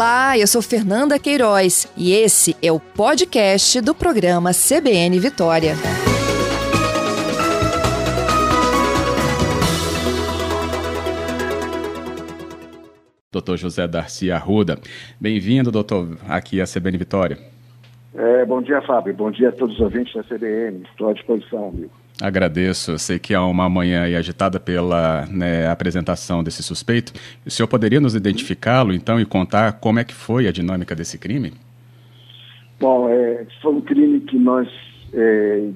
Olá, 0.00 0.38
eu 0.38 0.46
sou 0.46 0.62
Fernanda 0.62 1.18
Queiroz 1.18 1.86
e 1.94 2.14
esse 2.14 2.56
é 2.62 2.72
o 2.72 2.80
podcast 2.80 3.82
do 3.82 3.94
programa 3.94 4.50
CBN 4.50 5.18
Vitória. 5.18 5.74
Doutor 13.30 13.58
José 13.58 13.86
Darcy 13.86 14.30
Arruda. 14.30 14.78
Bem-vindo, 15.20 15.70
doutor, 15.70 16.16
aqui 16.26 16.62
à 16.62 16.64
CBN 16.64 16.96
Vitória. 16.96 17.36
É, 18.14 18.46
bom 18.46 18.62
dia, 18.62 18.80
Fábio. 18.80 19.12
Bom 19.12 19.30
dia 19.30 19.50
a 19.50 19.52
todos 19.52 19.74
os 19.74 19.80
ouvintes 19.82 20.14
da 20.14 20.22
CBN. 20.22 20.82
Estou 20.90 21.10
à 21.10 21.12
disposição, 21.12 21.68
amigo. 21.68 21.99
Agradeço. 22.20 22.98
Sei 22.98 23.18
que 23.18 23.32
é 23.32 23.40
uma 23.40 23.68
manhã 23.68 24.02
agitada 24.18 24.60
pela 24.60 25.26
né, 25.26 25.68
apresentação 25.68 26.44
desse 26.44 26.62
suspeito. 26.62 27.12
O 27.46 27.50
senhor 27.50 27.66
poderia 27.66 28.00
nos 28.00 28.14
identificá-lo, 28.14 28.92
então, 28.92 29.18
e 29.18 29.24
contar 29.24 29.72
como 29.72 29.98
é 29.98 30.04
que 30.04 30.14
foi 30.14 30.46
a 30.46 30.52
dinâmica 30.52 30.94
desse 30.94 31.18
crime? 31.18 31.52
Bom, 32.78 33.08
é, 33.08 33.46
foi 33.62 33.72
um 33.72 33.80
crime 33.80 34.20
que 34.20 34.38
nós 34.38 34.68
é, 35.14 35.68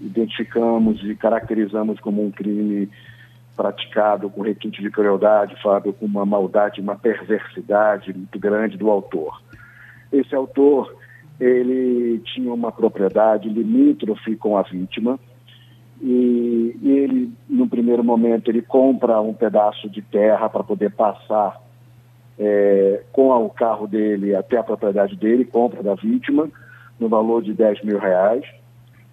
identificamos 0.00 1.02
e 1.02 1.14
caracterizamos 1.14 2.00
como 2.00 2.24
um 2.24 2.30
crime 2.30 2.88
praticado 3.56 4.28
com 4.28 4.42
requinte 4.42 4.82
de 4.82 4.90
crueldade, 4.90 5.54
Fábio, 5.62 5.92
com 5.92 6.06
uma 6.06 6.26
maldade, 6.26 6.80
uma 6.80 6.96
perversidade 6.96 8.12
muito 8.12 8.38
grande 8.38 8.76
do 8.76 8.90
autor. 8.90 9.40
Esse 10.12 10.34
autor, 10.34 10.94
ele 11.40 12.20
tinha 12.24 12.52
uma 12.52 12.72
propriedade 12.72 13.48
limítrofe 13.48 14.36
com 14.36 14.56
a 14.56 14.62
vítima, 14.62 15.18
e, 16.00 16.76
e, 16.82 16.90
ele, 16.90 17.32
no 17.48 17.68
primeiro 17.68 18.02
momento, 18.02 18.50
ele 18.50 18.62
compra 18.62 19.20
um 19.20 19.32
pedaço 19.32 19.88
de 19.88 20.02
terra 20.02 20.48
para 20.48 20.62
poder 20.62 20.90
passar 20.90 21.60
é, 22.38 23.02
com 23.12 23.30
o 23.30 23.50
carro 23.50 23.86
dele 23.86 24.34
até 24.34 24.58
a 24.58 24.64
propriedade 24.64 25.16
dele, 25.16 25.44
compra 25.44 25.82
da 25.82 25.94
vítima, 25.94 26.48
no 26.98 27.08
valor 27.08 27.42
de 27.42 27.52
10 27.52 27.84
mil 27.84 27.98
reais, 27.98 28.44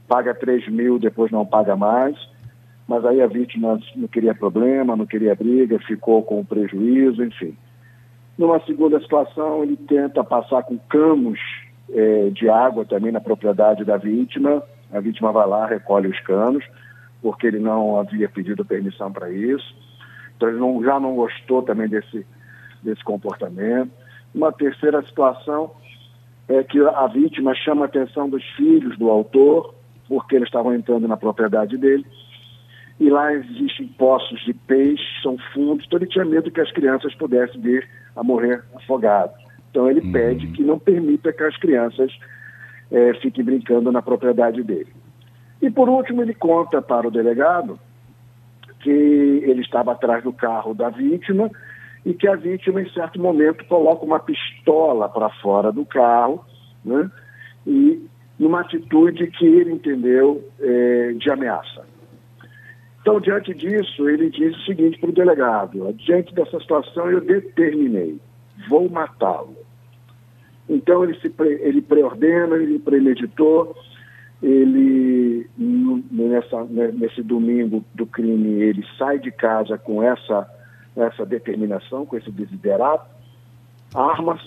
paga 0.08 0.34
3 0.34 0.68
mil, 0.70 1.00
depois 1.00 1.32
não 1.32 1.46
paga 1.46 1.76
mais, 1.76 2.18
mas 2.88 3.06
aí 3.06 3.22
a 3.22 3.28
vítima 3.28 3.80
não 3.96 4.08
queria 4.08 4.36
problema, 4.36 4.96
não 4.96 5.06
queria 5.06 5.36
briga, 5.36 5.80
ficou 5.80 6.22
com 6.24 6.44
prejuízo, 6.44 7.24
enfim. 7.24 7.56
Numa 8.38 8.60
segunda 8.66 9.00
situação, 9.00 9.64
ele 9.64 9.78
tenta 9.78 10.24
passar 10.24 10.64
com 10.64 10.78
canos 10.78 11.40
é, 11.94 12.30
de 12.30 12.50
água 12.50 12.86
também 12.86 13.12
na 13.12 13.22
propriedade 13.22 13.86
da 13.86 13.98
vítima, 13.98 14.64
a 14.92 15.00
vítima 15.00 15.32
vai 15.32 15.48
lá, 15.48 15.66
recolhe 15.66 16.08
os 16.08 16.20
canos, 16.22 16.64
porque 17.22 17.48
ele 17.48 17.60
não 17.60 18.00
havia 18.00 18.28
pedido 18.28 18.66
permissão 18.66 19.12
para 19.12 19.30
isso. 19.30 19.76
Então 20.36 20.50
ele 20.50 20.60
não, 20.60 20.84
já 20.84 21.00
não 21.00 21.16
gostou 21.16 21.62
também 21.62 21.88
desse, 21.88 22.26
desse 22.82 23.04
comportamento. 23.04 23.92
Uma 24.34 24.52
terceira 24.52 25.02
situação 25.04 25.72
é 26.48 26.64
que 26.64 26.80
a 26.80 27.08
vítima 27.08 27.54
chama 27.56 27.84
a 27.84 27.86
atenção 27.86 28.30
dos 28.30 28.44
filhos 28.56 28.98
do 28.98 29.10
autor, 29.10 29.76
porque 30.08 30.36
eles 30.36 30.48
estavam 30.48 30.74
entrando 30.74 31.08
na 31.08 31.16
propriedade 31.16 31.78
dele, 31.78 32.06
e 33.00 33.10
lá 33.10 33.34
existem 33.34 33.88
poços 33.88 34.40
de 34.46 34.54
peixe, 34.54 35.04
são 35.24 35.38
fundos, 35.54 35.86
então 35.86 35.98
ele 35.98 36.08
tinha 36.08 36.26
medo 36.26 36.52
que 36.52 36.62
as 36.62 36.72
crianças 36.72 37.16
pudessem 37.16 37.60
vir 37.60 37.88
a 38.16 38.24
morrer 38.24 38.64
afogadas. 38.76 39.36
Então 39.70 39.90
ele 39.90 40.02
uhum. 40.02 40.12
pede 40.12 40.48
que 40.48 40.62
não 40.64 40.78
permita 40.78 41.32
que 41.32 41.44
as 41.44 41.58
crianças 41.58 42.12
é, 42.92 43.14
fiquem 43.16 43.44
brincando 43.44 43.92
na 43.92 44.02
propriedade 44.02 44.62
dele. 44.64 44.94
E 45.62 45.70
por 45.70 45.88
último, 45.88 46.22
ele 46.22 46.34
conta 46.34 46.82
para 46.82 47.08
o 47.08 47.12
delegado 47.12 47.80
que 48.80 48.90
ele 48.90 49.62
estava 49.62 49.92
atrás 49.92 50.24
do 50.24 50.34
carro 50.34 50.74
da 50.74 50.90
vítima 50.90 51.50
e 52.06 52.14
que 52.14 52.28
a 52.28 52.36
vítima, 52.36 52.82
em 52.82 52.90
certo 52.92 53.20
momento, 53.20 53.66
coloca 53.66 54.04
uma 54.04 54.20
pistola 54.20 55.08
para 55.08 55.30
fora 55.42 55.72
do 55.72 55.86
carro, 55.86 56.44
né? 56.84 57.10
E 57.66 58.04
numa 58.40 58.62
atitude 58.62 59.28
que 59.28 59.46
ele 59.46 59.74
entendeu 59.74 60.44
é, 60.60 61.14
de 61.14 61.30
ameaça. 61.30 61.86
Então, 63.02 63.20
diante 63.20 63.54
disso, 63.54 64.10
ele 64.10 64.30
diz 64.30 64.56
o 64.56 64.66
seguinte 64.66 65.00
para 65.00 65.10
o 65.10 65.14
delegado: 65.14 65.94
diante 65.94 66.34
dessa 66.34 66.60
situação, 66.60 67.10
eu 67.10 67.22
determinei, 67.22 68.20
vou 68.68 68.90
matá-lo. 68.90 69.56
Então, 70.72 71.04
ele, 71.04 71.20
se, 71.20 71.32
ele 71.40 71.82
preordena, 71.82 72.56
ele 72.56 72.80
premeditou 72.80 73.76
ele 74.42 75.48
nessa, 76.10 76.64
né, 76.64 76.92
nesse 76.94 77.22
domingo 77.22 77.86
do 77.94 78.08
crime 78.08 78.50
ele 78.64 78.84
sai 78.98 79.20
de 79.20 79.32
casa 79.32 79.78
com 79.78 80.02
essa 80.02 80.50
essa 80.96 81.26
determinação, 81.26 82.06
com 82.06 82.18
esse 82.18 82.30
desiderato, 82.30 83.06
armas 83.94 84.42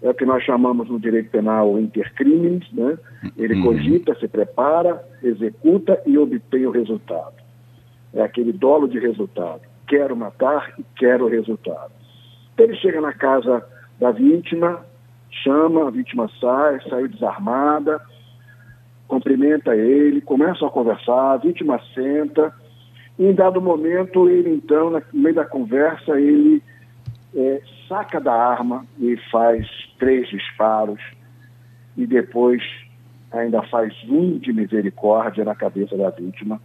é 0.00 0.08
o 0.08 0.14
que 0.14 0.24
nós 0.24 0.42
chamamos 0.42 0.88
no 0.88 0.98
direito 0.98 1.30
penal 1.30 1.78
intercrimes, 1.78 2.70
né? 2.72 2.98
Ele 3.36 3.54
uhum. 3.54 3.64
cogita, 3.64 4.14
se 4.14 4.26
prepara, 4.28 5.02
executa 5.22 6.00
e 6.06 6.16
obtém 6.16 6.66
o 6.66 6.70
resultado. 6.70 7.34
É 8.14 8.22
aquele 8.22 8.52
dolo 8.52 8.88
de 8.88 8.98
resultado. 8.98 9.60
Quero 9.86 10.16
matar 10.16 10.74
e 10.78 10.84
quero 10.96 11.26
o 11.26 11.28
resultado. 11.28 11.92
Ele 12.56 12.74
chega 12.76 13.00
na 13.00 13.12
casa 13.12 13.66
da 13.98 14.10
vítima, 14.10 14.84
chama, 15.42 15.88
a 15.88 15.90
vítima 15.90 16.30
sai, 16.40 16.80
saiu 16.88 17.08
desarmada, 17.08 18.00
cumprimenta 19.08 19.74
ele, 19.74 20.20
começam 20.20 20.68
a 20.68 20.70
conversar, 20.70 21.32
a 21.32 21.36
vítima 21.36 21.80
senta, 21.94 22.52
em 23.18 23.32
dado 23.32 23.60
momento 23.60 24.28
ele 24.28 24.50
então, 24.50 24.90
no 24.90 25.02
meio 25.12 25.34
da 25.34 25.44
conversa, 25.44 26.20
ele 26.20 26.62
é, 27.34 27.62
saca 27.88 28.20
da 28.20 28.32
arma 28.32 28.86
e 28.98 29.16
faz 29.30 29.66
três 29.98 30.28
disparos 30.28 31.00
e 31.96 32.06
depois 32.06 32.62
ainda 33.32 33.62
faz 33.62 33.92
um 34.08 34.38
de 34.38 34.52
misericórdia 34.52 35.44
na 35.44 35.54
cabeça 35.54 35.96
da 35.96 36.10
vítima. 36.10 36.60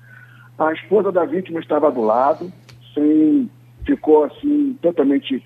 A 0.58 0.72
esposa 0.74 1.12
da 1.12 1.25
vítima 1.25 1.59
estava 1.59 1.91
do 1.91 2.02
lado, 2.02 2.52
sem, 2.94 3.50
ficou 3.85 4.25
assim 4.25 4.78
totalmente 4.81 5.44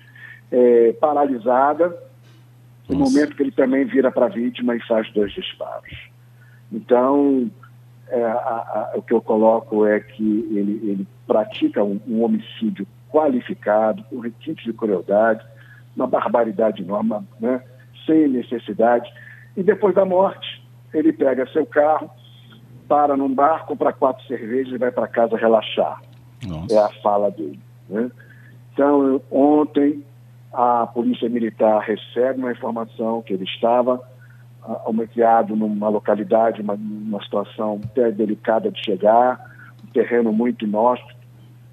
é, 0.50 0.92
paralisada. 0.94 1.96
No 2.88 2.98
momento 2.98 3.34
que 3.34 3.42
ele 3.42 3.52
também 3.52 3.84
vira 3.84 4.10
para 4.10 4.26
a 4.26 4.28
vítima 4.28 4.76
e 4.76 4.80
faz 4.86 5.10
dois 5.12 5.32
disparos. 5.32 5.90
Então, 6.70 7.50
é, 8.08 8.22
a, 8.22 8.90
a, 8.92 8.92
o 8.96 9.02
que 9.02 9.14
eu 9.14 9.22
coloco 9.22 9.86
é 9.86 10.00
que 10.00 10.48
ele, 10.50 10.90
ele 10.90 11.08
pratica 11.26 11.82
um, 11.82 12.00
um, 12.06 12.22
homicídio 12.22 12.86
qualificado, 13.10 14.04
com 14.04 14.20
requinte 14.20 14.64
de 14.64 14.72
crueldade, 14.72 15.44
uma 15.96 16.06
barbaridade 16.06 16.82
enorme, 16.82 17.26
né, 17.40 17.62
sem 18.04 18.28
necessidade. 18.28 19.10
E 19.56 19.62
depois 19.62 19.94
da 19.94 20.04
morte, 20.04 20.62
ele 20.92 21.12
pega 21.12 21.46
seu 21.52 21.64
carro, 21.64 22.10
para 22.88 23.16
num 23.16 23.32
bar, 23.32 23.64
compra 23.64 23.92
quatro 23.92 24.26
cervejas 24.26 24.74
e 24.74 24.78
vai 24.78 24.90
para 24.90 25.08
casa 25.08 25.36
relaxar. 25.36 26.02
Nossa. 26.46 26.74
É 26.74 26.78
a 26.78 26.88
fala 27.02 27.30
dele. 27.30 27.58
Né? 27.88 28.10
Então, 28.72 29.22
ontem, 29.30 30.04
a 30.54 30.86
Polícia 30.86 31.28
Militar 31.28 31.80
recebe 31.80 32.38
uma 32.38 32.52
informação 32.52 33.22
que 33.22 33.32
ele 33.32 33.44
estava 33.44 34.00
almequeado 34.84 35.54
numa 35.54 35.88
localidade, 35.88 36.62
uma, 36.62 36.74
uma 36.74 37.22
situação 37.22 37.80
até 37.84 38.10
delicada 38.10 38.70
de 38.70 38.82
chegar, 38.82 39.52
um 39.84 39.90
terreno 39.92 40.32
muito 40.32 40.64
inóspito, 40.64 41.20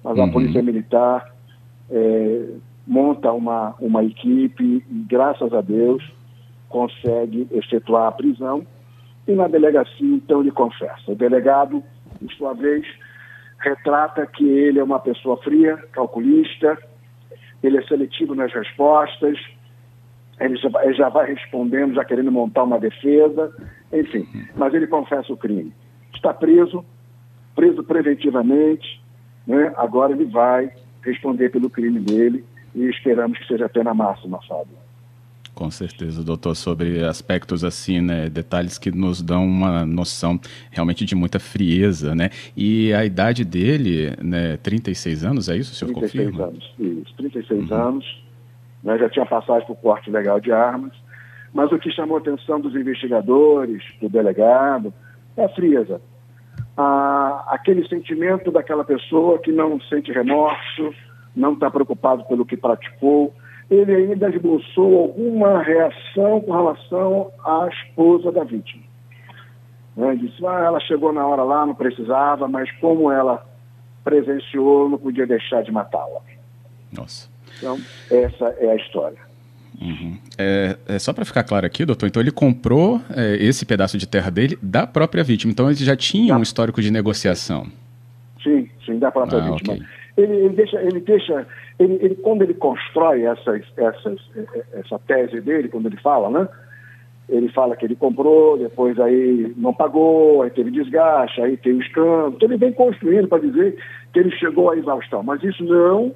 mas 0.04 0.18
uhum. 0.18 0.24
a 0.24 0.32
Polícia 0.32 0.62
Militar 0.62 1.32
é, 1.90 2.48
monta 2.86 3.32
uma, 3.32 3.74
uma 3.80 4.04
equipe 4.04 4.84
e, 4.90 5.04
graças 5.08 5.52
a 5.54 5.60
Deus, 5.60 6.02
consegue 6.68 7.46
efetuar 7.52 8.08
a 8.08 8.12
prisão 8.12 8.66
e 9.26 9.32
na 9.32 9.46
delegacia, 9.46 10.16
então, 10.16 10.40
ele 10.40 10.50
confessa. 10.50 11.12
O 11.12 11.14
delegado, 11.14 11.82
por 12.18 12.32
sua 12.32 12.54
vez, 12.54 12.84
retrata 13.58 14.26
que 14.26 14.44
ele 14.44 14.80
é 14.80 14.84
uma 14.84 14.98
pessoa 14.98 15.36
fria, 15.38 15.76
calculista, 15.92 16.76
ele 17.62 17.78
é 17.78 17.82
seletivo 17.82 18.34
nas 18.34 18.52
respostas, 18.52 19.38
ele 20.40 20.56
já, 20.56 20.68
ele 20.82 20.94
já 20.94 21.08
vai 21.08 21.26
respondendo, 21.26 21.94
já 21.94 22.04
querendo 22.04 22.32
montar 22.32 22.64
uma 22.64 22.78
defesa, 22.78 23.54
enfim. 23.92 24.26
Mas 24.56 24.74
ele 24.74 24.86
confessa 24.86 25.32
o 25.32 25.36
crime. 25.36 25.72
Está 26.14 26.34
preso, 26.34 26.84
preso 27.54 27.84
preventivamente, 27.84 29.00
né? 29.46 29.72
agora 29.76 30.12
ele 30.12 30.24
vai 30.24 30.70
responder 31.02 31.50
pelo 31.50 31.70
crime 31.70 32.00
dele 32.00 32.44
e 32.74 32.84
esperamos 32.88 33.38
que 33.38 33.46
seja 33.46 33.66
a 33.66 33.68
pena 33.68 33.94
máxima, 33.94 34.40
Fábio. 34.48 34.81
Com 35.54 35.70
certeza, 35.70 36.24
doutor, 36.24 36.54
sobre 36.54 37.04
aspectos 37.04 37.62
assim, 37.62 38.00
né, 38.00 38.28
detalhes 38.30 38.78
que 38.78 38.90
nos 38.90 39.20
dão 39.20 39.44
uma 39.44 39.84
noção 39.84 40.40
realmente 40.70 41.04
de 41.04 41.14
muita 41.14 41.38
frieza, 41.38 42.14
né? 42.14 42.30
E 42.56 42.92
a 42.94 43.04
idade 43.04 43.44
dele, 43.44 44.16
né, 44.22 44.56
36 44.56 45.24
anos, 45.24 45.48
é 45.50 45.56
isso, 45.56 45.72
o 45.72 45.74
senhor 45.74 45.92
36 45.92 46.30
confirma? 46.30 46.46
anos, 46.48 46.74
isso, 46.78 47.14
36 47.16 47.70
uhum. 47.70 47.76
anos 47.76 48.22
né, 48.82 48.98
já 48.98 49.08
tinha 49.08 49.24
passagem 49.24 49.66
por 49.66 49.76
porte 49.76 50.10
legal 50.10 50.40
de 50.40 50.50
armas, 50.50 50.92
mas 51.52 51.70
o 51.70 51.78
que 51.78 51.90
chamou 51.92 52.16
a 52.16 52.20
atenção 52.20 52.60
dos 52.60 52.74
investigadores, 52.74 53.82
do 54.00 54.08
delegado, 54.08 54.92
é 55.36 55.44
a 55.44 55.48
frieza. 55.50 56.00
Ah, 56.76 57.44
aquele 57.48 57.86
sentimento 57.86 58.50
daquela 58.50 58.84
pessoa 58.84 59.38
que 59.38 59.52
não 59.52 59.80
sente 59.82 60.10
remorso, 60.10 60.94
não 61.36 61.52
está 61.52 61.70
preocupado 61.70 62.24
pelo 62.24 62.44
que 62.44 62.56
praticou, 62.56 63.34
ele 63.74 63.94
ainda 63.94 64.28
esboçou 64.28 65.00
alguma 65.00 65.62
reação 65.62 66.40
com 66.40 66.52
relação 66.52 67.30
à 67.44 67.68
esposa 67.68 68.30
da 68.30 68.44
vítima. 68.44 68.82
Né? 69.96 70.16
Disse, 70.16 70.44
ah, 70.46 70.60
ela 70.64 70.80
chegou 70.80 71.12
na 71.12 71.26
hora 71.26 71.42
lá, 71.42 71.66
não 71.66 71.74
precisava, 71.74 72.46
mas 72.48 72.70
como 72.80 73.10
ela 73.10 73.46
presenciou, 74.04 74.88
não 74.88 74.98
podia 74.98 75.26
deixar 75.26 75.62
de 75.62 75.70
matá-la. 75.70 76.20
Nossa. 76.92 77.30
Então, 77.58 77.78
essa 78.10 78.46
é 78.58 78.70
a 78.70 78.76
história. 78.76 79.18
Uhum. 79.80 80.18
É, 80.38 80.76
é, 80.86 80.98
só 80.98 81.12
para 81.12 81.24
ficar 81.24 81.42
claro 81.42 81.66
aqui, 81.66 81.84
doutor, 81.84 82.06
então 82.06 82.22
ele 82.22 82.30
comprou 82.30 83.00
é, 83.10 83.36
esse 83.36 83.64
pedaço 83.64 83.96
de 83.98 84.06
terra 84.06 84.30
dele 84.30 84.58
da 84.62 84.86
própria 84.86 85.24
vítima, 85.24 85.50
então 85.50 85.66
ele 85.68 85.76
já 85.76 85.96
tinha 85.96 86.36
um 86.36 86.42
histórico 86.42 86.80
de 86.80 86.90
negociação. 86.90 87.66
Sim, 88.42 88.68
sim, 88.84 88.98
da 88.98 89.10
própria 89.10 89.38
ah, 89.38 89.50
vítima. 89.50 89.74
Okay. 89.74 89.86
Ele, 90.16 90.32
ele, 90.32 90.54
deixa, 90.54 90.80
ele 90.80 91.00
deixa, 91.00 91.46
ele, 91.78 91.94
ele, 92.02 92.14
quando 92.16 92.42
ele 92.42 92.54
constrói 92.54 93.22
essas, 93.22 93.62
essas, 93.76 94.20
essa 94.74 94.98
tese 94.98 95.40
dele, 95.40 95.68
quando 95.68 95.86
ele 95.86 95.96
fala, 95.96 96.28
né? 96.28 96.48
Ele 97.28 97.48
fala 97.48 97.76
que 97.76 97.86
ele 97.86 97.96
comprou, 97.96 98.58
depois 98.58 98.98
aí 99.00 99.54
não 99.56 99.72
pagou, 99.72 100.42
aí 100.42 100.50
teve 100.50 100.70
desgaste, 100.70 101.40
aí 101.40 101.56
tem 101.56 101.72
o 101.72 101.80
escândalo. 101.80 102.34
Então 102.36 102.48
ele 102.48 102.58
vem 102.58 102.72
construindo 102.72 103.26
para 103.26 103.42
dizer 103.42 103.76
que 104.12 104.18
ele 104.18 104.30
chegou 104.32 104.70
à 104.70 104.76
exaustão. 104.76 105.22
Mas 105.22 105.42
isso 105.42 105.64
não 105.64 106.14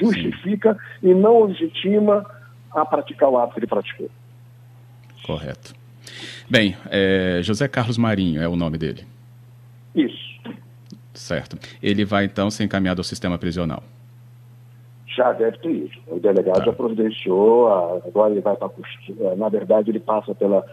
justifica 0.00 0.76
e 1.02 1.12
não 1.12 1.44
legitima 1.44 2.24
a 2.72 2.84
praticar 2.84 3.28
o 3.28 3.36
ato 3.36 3.52
que 3.52 3.60
ele 3.60 3.66
praticou. 3.66 4.08
Correto. 5.26 5.74
Bem, 6.48 6.76
é, 6.90 7.40
José 7.42 7.68
Carlos 7.68 7.98
Marinho 7.98 8.40
é 8.40 8.48
o 8.48 8.56
nome 8.56 8.78
dele. 8.78 9.04
Isso. 9.94 10.40
Certo. 11.14 11.56
Ele 11.82 12.04
vai 12.04 12.24
então 12.24 12.50
ser 12.50 12.64
encaminhado 12.64 13.00
ao 13.00 13.04
sistema 13.04 13.38
prisional. 13.38 13.82
Já 15.06 15.32
deve 15.32 15.58
ter 15.58 15.70
ido. 15.70 15.92
O 16.08 16.18
delegado 16.18 16.58
tá. 16.58 16.64
já 16.64 16.72
providenciou, 16.72 17.72
agora 18.04 18.32
ele 18.32 18.40
vai 18.40 18.56
para 18.56 18.68
custódia. 18.68 19.36
Na 19.36 19.48
verdade, 19.48 19.90
ele 19.90 20.00
passa 20.00 20.34
pela, 20.34 20.66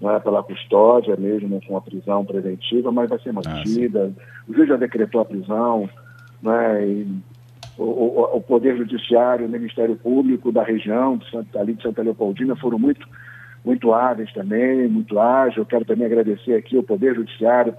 não 0.00 0.10
é 0.10 0.18
pela 0.18 0.42
custódia 0.42 1.16
mesmo, 1.16 1.60
com 1.66 1.76
a 1.76 1.80
prisão 1.80 2.24
preventiva, 2.24 2.90
mas 2.90 3.08
vai 3.08 3.18
ser 3.20 3.30
ah, 3.30 3.32
mantida. 3.34 4.12
Ah, 4.16 4.42
o 4.48 4.54
juiz 4.54 4.68
já 4.68 4.76
decretou 4.76 5.20
a 5.20 5.24
prisão, 5.24 5.88
né? 6.42 6.86
E 6.86 7.06
o, 7.78 7.84
o, 7.84 8.36
o, 8.36 8.40
Poder 8.40 8.76
Judiciário, 8.76 9.46
o 9.46 9.48
Ministério 9.48 9.96
Público 9.96 10.50
da 10.50 10.64
região, 10.64 11.16
de 11.16 11.30
Santa, 11.30 11.60
ali 11.60 11.74
de 11.74 11.82
Santa 11.82 12.02
Leopoldina, 12.02 12.56
foram 12.56 12.78
muito, 12.78 13.06
muito 13.64 13.92
hábeis 13.92 14.32
também, 14.32 14.88
muito 14.88 15.20
ágeis. 15.20 15.56
Eu 15.56 15.66
quero 15.66 15.84
também 15.84 16.06
agradecer 16.06 16.54
aqui 16.54 16.76
ao 16.76 16.82
Poder 16.82 17.14
Judiciário, 17.14 17.72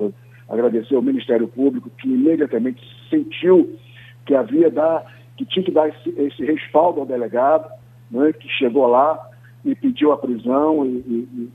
agradecer 0.49 0.95
ao 0.95 1.01
Ministério 1.01 1.47
Público, 1.47 1.89
que 1.97 2.07
imediatamente 2.07 2.81
sentiu 3.09 3.77
que 4.25 4.35
havia 4.35 4.69
dar, 4.69 5.05
que 5.37 5.45
tinha 5.45 5.63
que 5.63 5.71
dar 5.71 5.87
esse, 5.89 6.09
esse 6.17 6.43
respaldo 6.45 7.01
ao 7.01 7.05
delegado, 7.05 7.69
né, 8.11 8.33
que 8.33 8.47
chegou 8.49 8.87
lá 8.87 9.29
e 9.63 9.75
pediu 9.75 10.11
a 10.11 10.17
prisão 10.17 10.85
e, 10.85 10.89
e, 10.89 11.49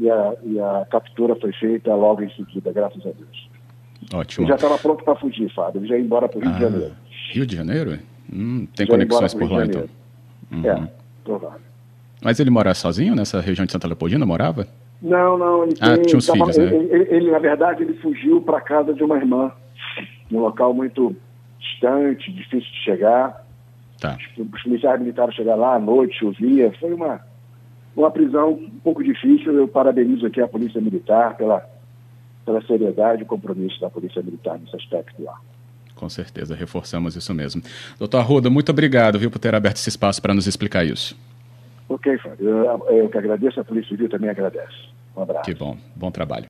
e, 0.00 0.10
a, 0.10 0.34
e 0.44 0.60
a 0.60 0.86
captura 0.90 1.34
foi 1.36 1.52
feita 1.52 1.94
logo 1.94 2.22
em 2.22 2.30
seguida, 2.30 2.72
graças 2.72 3.00
a 3.00 3.10
Deus. 3.10 3.48
Ótimo. 4.12 4.44
Ele 4.44 4.50
já 4.50 4.56
estava 4.56 4.78
pronto 4.78 5.04
para 5.04 5.16
fugir, 5.16 5.52
Fábio. 5.52 5.80
Ele 5.80 5.88
já 5.88 5.96
ia 5.96 6.02
embora 6.02 6.28
para 6.28 6.38
o 6.38 6.42
Rio 6.42 6.50
ah. 6.50 6.54
de 6.54 6.60
Janeiro. 6.60 6.94
Rio 7.32 7.46
de 7.46 7.56
Janeiro? 7.56 7.98
Hum, 8.32 8.66
tem 8.74 8.86
Já 8.86 8.92
conexões 8.92 9.34
por 9.34 9.50
lá, 9.50 9.64
então? 9.64 9.84
Uhum. 10.52 10.66
É, 10.66 10.88
provável. 11.24 11.60
Mas 12.22 12.40
ele 12.40 12.50
mora 12.50 12.72
sozinho 12.74 13.14
nessa 13.14 13.40
região 13.40 13.66
de 13.66 13.72
Santa 13.72 13.86
Leopoldina? 13.86 14.24
Morava? 14.24 14.66
Não, 15.00 15.36
não. 15.38 15.64
Ele 15.64 15.74
ah, 15.80 15.98
tinha 15.98 16.18
uns 16.18 16.26
tava, 16.26 16.52
filhos, 16.52 16.58
ele, 16.58 16.78
né? 16.78 16.88
Ele, 16.90 17.16
ele, 17.16 17.30
na 17.30 17.38
verdade, 17.38 17.82
ele 17.82 17.94
fugiu 17.94 18.40
para 18.40 18.60
casa 18.60 18.94
de 18.94 19.02
uma 19.02 19.16
irmã, 19.16 19.52
num 20.30 20.40
local 20.40 20.72
muito 20.72 21.14
distante, 21.58 22.32
difícil 22.32 22.70
de 22.70 22.84
chegar. 22.84 23.44
Tá. 24.00 24.16
Os, 24.36 24.46
os 24.46 24.62
policiais 24.62 25.00
militares 25.00 25.34
chegaram 25.34 25.60
lá 25.60 25.74
à 25.74 25.78
noite, 25.78 26.18
chovia. 26.18 26.72
Foi 26.80 26.92
uma, 26.92 27.20
uma 27.94 28.10
prisão 28.10 28.52
um 28.52 28.80
pouco 28.82 29.02
difícil. 29.02 29.52
Eu 29.52 29.68
parabenizo 29.68 30.26
aqui 30.26 30.40
a 30.40 30.48
Polícia 30.48 30.80
Militar 30.80 31.36
pela, 31.36 31.68
pela 32.44 32.62
seriedade 32.62 33.22
e 33.22 33.26
compromisso 33.26 33.80
da 33.80 33.90
Polícia 33.90 34.22
Militar 34.22 34.58
nesse 34.58 34.76
aspecto 34.76 35.22
lá. 35.22 35.38
Com 35.94 36.10
certeza, 36.10 36.54
reforçamos 36.54 37.16
isso 37.16 37.32
mesmo. 37.32 37.62
Doutor 37.98 38.18
Arruda, 38.18 38.50
muito 38.50 38.70
obrigado 38.70 39.18
viu, 39.18 39.30
por 39.30 39.38
ter 39.38 39.54
aberto 39.54 39.76
esse 39.76 39.88
espaço 39.88 40.20
para 40.20 40.34
nos 40.34 40.46
explicar 40.46 40.84
isso. 40.84 41.16
Ok, 41.88 42.18
Fábio. 42.18 42.48
Eu, 42.48 42.86
eu 42.88 43.08
que 43.08 43.18
agradeço, 43.18 43.60
a 43.60 43.64
Polícia 43.64 43.90
Civil 43.90 44.08
também 44.08 44.28
agradece. 44.28 44.74
Um 45.16 45.22
abraço. 45.22 45.44
Que 45.44 45.54
bom. 45.54 45.76
Bom 45.94 46.10
trabalho. 46.10 46.44